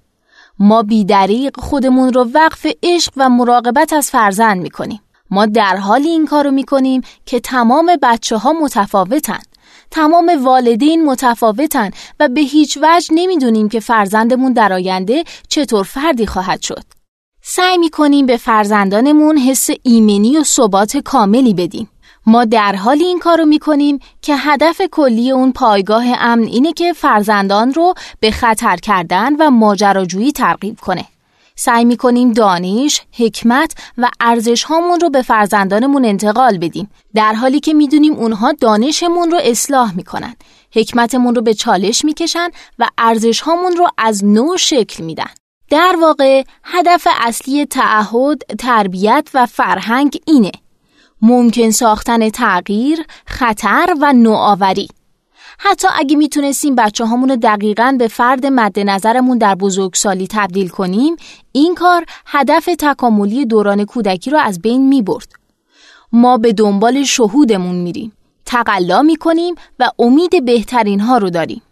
ما 0.58 0.82
بیدریق 0.82 1.60
خودمون 1.60 2.12
رو 2.12 2.28
وقف 2.34 2.66
عشق 2.82 3.12
و 3.16 3.28
مراقبت 3.28 3.92
از 3.92 4.10
فرزند 4.10 4.62
می‌کنیم. 4.62 5.00
ما 5.30 5.46
در 5.46 5.76
حالی 5.76 6.08
این 6.08 6.26
کارو 6.26 6.50
می‌کنیم 6.50 7.00
که 7.26 7.40
تمام 7.40 7.96
بچه 8.02 8.36
ها 8.36 8.52
متفاوتن. 8.52 9.40
تمام 9.90 10.44
والدین 10.44 11.04
متفاوتن 11.04 11.90
و 12.20 12.28
به 12.28 12.40
هیچ 12.40 12.78
وجه 12.82 13.08
نمی‌دونیم 13.12 13.68
که 13.68 13.80
فرزندمون 13.80 14.52
در 14.52 14.72
آینده 14.72 15.24
چطور 15.48 15.84
فردی 15.84 16.26
خواهد 16.26 16.62
شد. 16.62 16.84
سعی 17.42 17.78
می‌کنیم 17.78 18.26
به 18.26 18.36
فرزندانمون 18.36 19.38
حس 19.38 19.68
ایمنی 19.82 20.38
و 20.38 20.42
ثبات 20.42 20.96
کاملی 20.96 21.54
بدیم. 21.54 21.88
ما 22.26 22.44
در 22.44 22.76
حالی 22.76 23.04
این 23.04 23.18
کارو 23.18 23.44
می‌کنیم 23.44 23.98
که 24.22 24.36
هدف 24.36 24.80
کلی 24.90 25.30
اون 25.30 25.52
پایگاه 25.52 26.04
امن 26.18 26.44
اینه 26.44 26.72
که 26.72 26.92
فرزندان 26.92 27.74
رو 27.74 27.94
به 28.20 28.30
خطر 28.30 28.76
کردن 28.76 29.36
و 29.36 29.50
ماجراجویی 29.50 30.32
ترغیب 30.32 30.80
کنه. 30.80 31.04
سعی 31.56 31.84
می‌کنیم 31.84 32.32
دانش، 32.32 33.00
حکمت 33.12 33.74
و 33.98 34.08
ارزش 34.20 34.64
هامون 34.64 35.00
رو 35.00 35.10
به 35.10 35.22
فرزندانمون 35.22 36.04
انتقال 36.04 36.58
بدیم 36.58 36.90
در 37.14 37.32
حالی 37.32 37.60
که 37.60 37.74
می‌دونیم 37.74 38.12
اونها 38.12 38.52
دانشمون 38.52 39.30
رو 39.30 39.38
اصلاح 39.42 39.96
می‌کنن 39.96 40.36
حکمتمون 40.72 41.34
رو 41.34 41.42
به 41.42 41.54
چالش 41.54 42.04
می‌کشن 42.04 42.48
و 42.78 42.88
ارزش 42.98 43.40
هامون 43.40 43.76
رو 43.76 43.88
از 43.98 44.24
نو 44.24 44.56
شکل 44.56 45.04
میدن 45.04 45.30
در 45.70 45.96
واقع 46.00 46.42
هدف 46.64 47.06
اصلی 47.20 47.66
تعهد، 47.66 48.42
تربیت 48.58 49.28
و 49.34 49.46
فرهنگ 49.46 50.20
اینه 50.26 50.52
ممکن 51.26 51.70
ساختن 51.70 52.30
تغییر، 52.30 52.98
خطر 53.26 53.94
و 54.00 54.12
نوآوری. 54.12 54.88
حتی 55.58 55.88
اگه 55.94 56.16
می‌تونستیم 56.16 56.74
بچه 56.74 57.04
رو 57.04 57.36
دقیقا 57.36 57.96
به 57.98 58.08
فرد 58.08 58.46
مد 58.46 58.80
نظرمون 58.80 59.38
در 59.38 59.54
بزرگسالی 59.54 60.26
تبدیل 60.30 60.68
کنیم 60.68 61.16
این 61.52 61.74
کار 61.74 62.04
هدف 62.26 62.68
تکاملی 62.78 63.46
دوران 63.46 63.84
کودکی 63.84 64.30
رو 64.30 64.38
از 64.38 64.62
بین 64.62 64.88
می‌برد. 64.88 65.32
ما 66.12 66.36
به 66.36 66.52
دنبال 66.52 67.04
شهودمون 67.04 67.76
میریم 67.76 68.12
تقلا 68.46 69.02
می‌کنیم 69.02 69.54
و 69.78 69.90
امید 69.98 70.44
بهترین 70.44 71.00
ها 71.00 71.18
رو 71.18 71.30
داریم. 71.30 71.62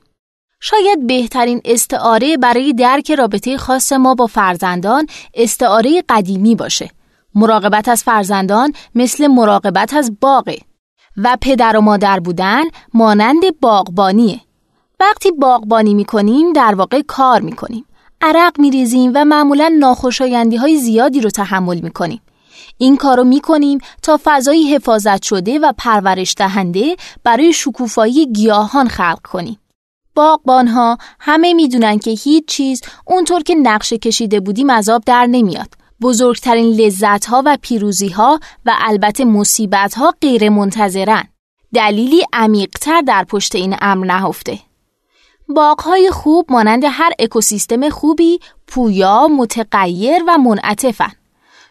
شاید 0.61 1.07
بهترین 1.07 1.61
استعاره 1.65 2.37
برای 2.37 2.73
درک 2.73 3.11
رابطه 3.11 3.57
خاص 3.57 3.93
ما 3.93 4.15
با 4.15 4.27
فرزندان 4.27 5.07
استعاره 5.35 6.03
قدیمی 6.09 6.55
باشه. 6.57 6.91
مراقبت 7.35 7.89
از 7.89 8.03
فرزندان 8.03 8.73
مثل 8.95 9.27
مراقبت 9.27 9.95
از 9.95 10.13
باغه 10.21 10.59
و 11.17 11.37
پدر 11.41 11.77
و 11.77 11.81
مادر 11.81 12.21
بودن 12.21 12.63
مانند 12.95 13.61
باغبانیه. 13.61 14.41
وقتی 15.01 15.31
باغبانی 15.31 15.95
می‌کنیم 15.95 16.53
در 16.53 16.75
واقع 16.75 17.03
کار 17.07 17.41
می‌کنیم. 17.41 17.85
عرق 18.21 18.61
میریزیم 18.61 19.13
و 19.15 19.25
معمولا 19.25 19.77
ناخوشایندی 19.79 20.57
های 20.57 20.79
زیادی 20.79 21.21
رو 21.21 21.31
تحمل 21.31 21.81
می‌کنیم. 21.81 22.21
این 22.79 22.97
کارو 22.97 23.25
می‌کنیم 23.25 23.79
تا 24.03 24.21
فضایی 24.25 24.75
حفاظت 24.75 25.23
شده 25.23 25.59
و 25.59 25.73
پرورش 25.79 26.35
دهنده 26.39 26.97
برای 27.25 27.53
شکوفایی 27.53 28.33
گیاهان 28.33 28.89
خلق 28.89 29.21
کنیم. 29.23 29.59
باغبان 30.15 30.69
ها 30.69 30.99
همه 31.21 31.55
می‌دونن 31.55 31.99
که 31.99 32.11
هیچ 32.11 32.45
چیز 32.47 32.83
اونطور 33.07 33.43
که 33.43 33.55
نقشه 33.55 33.99
کشیده 33.99 34.41
بودیم 34.41 34.71
عذاب 34.71 35.03
در 35.07 35.27
نمیاد. 35.27 35.82
بزرگترین 36.03 36.67
لذت 36.67 37.27
ها 37.27 37.43
و 37.47 37.59
پیروزی 37.63 38.09
ها 38.09 38.41
و 38.67 38.75
البته 38.79 39.25
مصیبت 39.25 39.95
ها 39.95 40.15
غیر 40.21 40.49
منتظرن. 40.49 41.25
دلیلی 41.75 42.23
عمیقتر 42.33 43.01
در 43.01 43.25
پشت 43.25 43.55
این 43.55 43.77
امر 43.81 44.07
نهفته. 44.07 44.59
باغهای 45.49 46.11
خوب 46.11 46.47
مانند 46.53 46.85
هر 46.85 47.13
اکوسیستم 47.19 47.89
خوبی 47.89 48.41
پویا، 48.67 49.29
متغیر 49.29 50.23
و 50.29 50.39
منعطفن. 50.39 51.13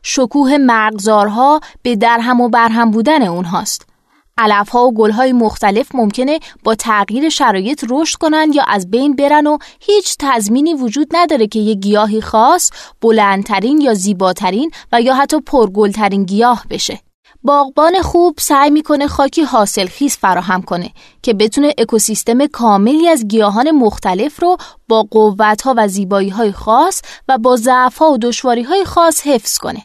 شکوه 0.03 0.57
مرغزارها 0.57 1.59
به 1.81 1.95
درهم 1.95 2.41
و 2.41 2.49
برهم 2.49 2.91
بودن 2.91 3.23
اونهاست. 3.23 3.90
علفها 4.37 4.85
و 4.85 4.93
گلهای 4.93 5.33
مختلف 5.33 5.95
ممکنه 5.95 6.39
با 6.63 6.75
تغییر 6.75 7.29
شرایط 7.29 7.85
رشد 7.89 8.17
کنن 8.17 8.51
یا 8.53 8.63
از 8.67 8.91
بین 8.91 9.15
برن 9.15 9.47
و 9.47 9.57
هیچ 9.79 10.15
تضمینی 10.19 10.73
وجود 10.73 11.07
نداره 11.11 11.47
که 11.47 11.59
یه 11.59 11.73
گیاهی 11.73 12.21
خاص 12.21 12.69
بلندترین 13.01 13.81
یا 13.81 13.93
زیباترین 13.93 14.71
و 14.91 15.01
یا 15.01 15.15
حتی 15.15 15.39
پرگلترین 15.39 16.23
گیاه 16.23 16.65
بشه. 16.69 16.99
باغبان 17.43 18.01
خوب 18.01 18.35
سعی 18.39 18.69
می‌کنه 18.69 19.07
خاکی 19.07 19.41
حاصل 19.41 19.85
خیز 19.85 20.17
فراهم 20.17 20.61
کنه 20.61 20.91
که 21.21 21.33
بتونه 21.33 21.73
اکوسیستم 21.77 22.47
کاملی 22.47 23.07
از 23.07 23.27
گیاهان 23.27 23.71
مختلف 23.71 24.41
رو 24.41 24.57
با 24.87 25.07
قوتها 25.11 25.73
و 25.77 25.87
زیبایی 25.87 26.29
های 26.29 26.51
خاص 26.51 27.01
و 27.27 27.37
با 27.37 27.55
ضعفها 27.55 28.11
و 28.11 28.17
دشواری 28.17 28.61
های 28.61 28.85
خاص 28.85 29.27
حفظ 29.27 29.57
کنه. 29.57 29.81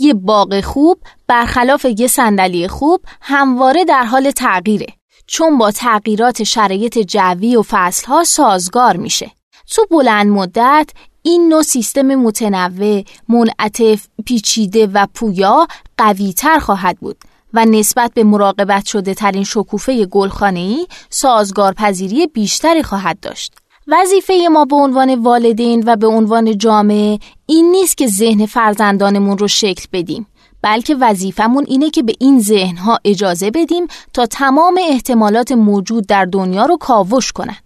یه 0.00 0.14
باغ 0.14 0.60
خوب 0.60 0.98
برخلاف 1.26 1.86
یه 1.98 2.06
صندلی 2.06 2.68
خوب 2.68 3.00
همواره 3.20 3.84
در 3.84 4.04
حال 4.04 4.30
تغییره 4.30 4.86
چون 5.26 5.58
با 5.58 5.70
تغییرات 5.70 6.42
شرایط 6.42 6.98
جوی 6.98 7.56
و 7.56 7.62
فصلها 7.62 8.24
سازگار 8.24 8.96
میشه. 8.96 9.30
تو 9.70 9.86
بلند 9.90 10.26
مدت 10.26 10.90
این 11.22 11.48
نوع 11.48 11.62
سیستم 11.62 12.14
متنوع، 12.14 13.02
منعطف، 13.28 14.06
پیچیده 14.26 14.86
و 14.86 15.06
پویا 15.14 15.66
قویتر 15.98 16.58
خواهد 16.58 16.98
بود 17.00 17.16
و 17.54 17.64
نسبت 17.64 18.14
به 18.14 18.24
مراقبت 18.24 18.86
شده 18.86 19.14
ترین 19.14 19.44
شکوفه 19.44 20.06
گلخانه‌ای 20.06 20.86
سازگارپذیری 21.10 22.26
بیشتری 22.26 22.82
خواهد 22.82 23.20
داشت. 23.20 23.59
وظیفه 23.86 24.48
ما 24.52 24.64
به 24.64 24.76
عنوان 24.76 25.14
والدین 25.14 25.82
و 25.86 25.96
به 25.96 26.06
عنوان 26.06 26.58
جامعه 26.58 27.18
این 27.46 27.70
نیست 27.70 27.96
که 27.96 28.06
ذهن 28.06 28.46
فرزندانمون 28.46 29.38
رو 29.38 29.48
شکل 29.48 29.86
بدیم 29.92 30.26
بلکه 30.62 30.94
وظیفمون 30.94 31.64
اینه 31.68 31.90
که 31.90 32.02
به 32.02 32.14
این 32.18 32.40
ذهنها 32.40 32.98
اجازه 33.04 33.50
بدیم 33.50 33.86
تا 34.14 34.26
تمام 34.26 34.80
احتمالات 34.88 35.52
موجود 35.52 36.06
در 36.06 36.24
دنیا 36.24 36.66
رو 36.66 36.76
کاوش 36.76 37.32
کنن 37.32 37.56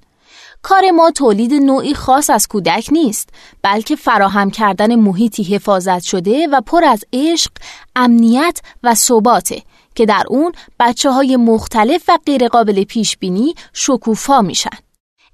کار 0.63 0.91
ما 0.91 1.11
تولید 1.11 1.55
نوعی 1.55 1.95
خاص 1.95 2.31
از 2.31 2.49
کودک 2.49 2.89
نیست 2.93 3.29
بلکه 3.63 3.97
فراهم 3.97 4.51
کردن 4.51 4.95
محیطی 4.95 5.43
حفاظت 5.43 6.03
شده 6.03 6.47
و 6.53 6.61
پر 6.61 6.85
از 6.85 7.05
عشق، 7.13 7.51
امنیت 7.97 8.61
و 8.83 8.95
ثباته 8.95 9.63
که 9.95 10.07
در 10.07 10.25
اون 10.29 10.53
بچه 10.81 11.11
های 11.11 11.37
مختلف 11.37 12.05
و 12.09 12.19
غیرقابل 12.27 12.85
پیش 12.85 13.17
بینی 13.17 13.55
شکوفا 13.73 14.43
میشن. 14.43 14.84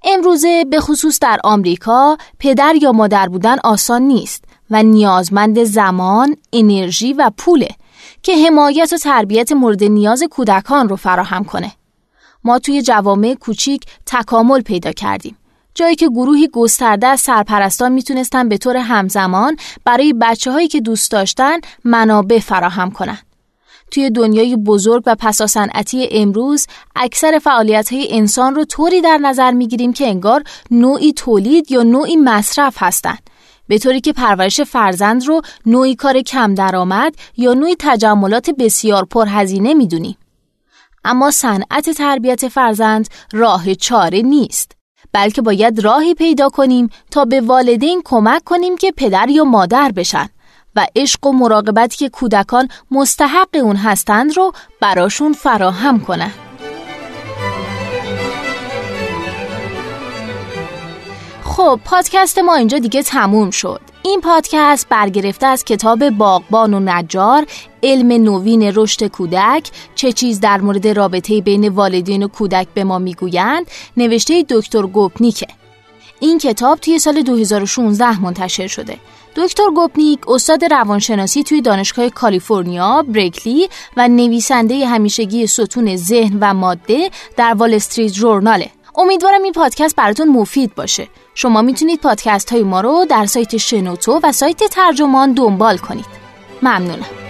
امروزه 0.05 0.65
به 0.65 0.81
خصوص 0.81 1.19
در 1.19 1.41
آمریکا 1.45 2.17
پدر 2.39 2.75
یا 2.83 2.93
مادر 2.93 3.29
بودن 3.29 3.57
آسان 3.65 4.03
نیست 4.03 4.45
و 4.71 4.83
نیازمند 4.83 5.65
زمان، 5.65 6.37
انرژی 6.53 7.13
و 7.13 7.31
پوله 7.37 7.69
که 8.23 8.47
حمایت 8.47 8.93
و 8.93 8.97
تربیت 8.97 9.53
مورد 9.53 9.85
نیاز 9.85 10.23
کودکان 10.23 10.89
رو 10.89 10.97
فراهم 10.97 11.45
کنه. 11.45 11.73
ما 12.45 12.59
توی 12.59 12.83
جوامع 12.83 13.35
کوچیک 13.35 13.85
تکامل 14.07 14.61
پیدا 14.61 14.93
کردیم. 14.93 15.37
جایی 15.75 15.97
که 15.97 16.09
گروهی 16.09 16.49
گسترده 16.49 17.07
از 17.07 17.21
سرپرستان 17.21 17.93
می‌تونستن 17.93 18.49
به 18.49 18.59
طور 18.59 18.77
همزمان 18.77 19.57
برای 19.85 20.13
بچه 20.13 20.53
هایی 20.53 20.69
که 20.69 20.81
دوست 20.81 21.11
داشتن 21.11 21.59
منابع 21.85 22.39
فراهم 22.39 22.91
کنند. 22.91 23.30
توی 23.91 24.11
دنیای 24.11 24.57
بزرگ 24.57 25.03
و 25.07 25.17
پساسنعتی 25.19 26.09
امروز 26.11 26.67
اکثر 26.97 27.39
فعالیت 27.39 27.93
های 27.93 28.09
انسان 28.11 28.55
رو 28.55 28.65
طوری 28.65 29.01
در 29.01 29.19
نظر 29.19 29.51
می‌گیریم 29.51 29.93
که 29.93 30.09
انگار 30.09 30.43
نوعی 30.71 31.13
تولید 31.13 31.73
یا 31.73 31.83
نوعی 31.83 32.17
مصرف 32.17 32.75
هستند. 32.79 33.31
به 33.69 33.79
طوری 33.79 34.01
که 34.01 34.13
پرورش 34.13 34.61
فرزند 34.61 35.25
رو 35.25 35.41
نوعی 35.67 35.95
کار 35.95 36.21
کم 36.21 36.55
درآمد 36.55 37.15
یا 37.37 37.55
نوعی 37.55 37.77
تجملات 37.79 38.51
بسیار 38.51 39.05
پرهزینه 39.05 39.75
می‌دونیم. 39.75 40.17
اما 41.05 41.31
صنعت 41.31 41.91
تربیت 41.91 42.49
فرزند 42.49 43.09
راه 43.33 43.75
چاره 43.75 44.23
نیست. 44.23 44.73
بلکه 45.13 45.43
باید 45.43 45.81
راهی 45.81 46.15
پیدا 46.15 46.49
کنیم 46.49 46.89
تا 47.11 47.25
به 47.25 47.41
والدین 47.41 48.03
کمک 48.05 48.45
کنیم 48.45 48.77
که 48.77 48.93
پدر 48.97 49.29
یا 49.29 49.45
مادر 49.45 49.93
بشن 49.93 50.29
و 50.77 50.87
عشق 50.97 51.27
و 51.27 51.33
مراقبتی 51.33 51.97
که 51.97 52.09
کودکان 52.09 52.69
مستحق 52.91 53.49
اون 53.55 53.77
هستند 53.77 54.37
رو 54.37 54.53
براشون 54.81 55.33
فراهم 55.33 56.01
کنه. 56.01 56.31
خب 61.45 61.81
پادکست 61.85 62.39
ما 62.39 62.55
اینجا 62.55 62.79
دیگه 62.79 63.03
تموم 63.03 63.51
شد 63.51 63.81
این 64.03 64.21
پادکست 64.21 64.89
برگرفته 64.89 65.47
از 65.47 65.65
کتاب 65.65 66.11
باغبان 66.11 66.75
و 66.75 66.81
نجار 66.81 67.47
علم 67.83 68.13
نوین 68.13 68.63
رشد 68.63 69.07
کودک 69.07 69.71
چه 69.95 70.13
چیز 70.13 70.41
در 70.41 70.61
مورد 70.61 70.89
رابطه 70.89 71.41
بین 71.41 71.69
والدین 71.69 72.23
و 72.23 72.29
کودک 72.29 72.67
به 72.75 72.85
ما 72.85 72.99
می‌گویند 72.99 73.67
نوشته 73.97 74.45
دکتر 74.49 74.83
گوپنیکه 74.83 75.47
این 76.21 76.39
کتاب 76.39 76.79
توی 76.79 76.99
سال 76.99 77.23
2016 77.23 78.23
منتشر 78.23 78.67
شده. 78.67 78.97
دکتر 79.37 79.71
گوپنیک 79.75 80.19
استاد 80.29 80.65
روانشناسی 80.65 81.43
توی 81.43 81.63
دانشگاه 81.63 82.09
کالیفرنیا 82.09 83.03
برکلی 83.09 83.69
و 83.97 84.09
نویسنده 84.09 84.87
همیشگی 84.87 85.47
ستون 85.47 85.97
ذهن 85.97 86.39
و 86.41 86.55
ماده 86.55 87.11
در 87.37 87.55
وال 87.55 87.75
استریت 87.75 88.13
جورناله 88.13 88.71
امیدوارم 88.97 89.43
این 89.43 89.53
پادکست 89.53 89.97
براتون 89.97 90.29
مفید 90.29 90.75
باشه. 90.75 91.09
شما 91.35 91.63
می‌تونید 91.63 92.01
پادکست 92.01 92.53
های 92.53 92.63
ما 92.63 92.81
رو 92.81 93.07
در 93.11 93.27
سایت 93.27 93.57
شنوتو 93.57 94.21
و 94.23 94.33
سایت 94.33 94.65
ترجمان 94.65 95.33
دنبال 95.33 95.79
کنید. 95.79 96.07
ممنونم. 96.63 97.30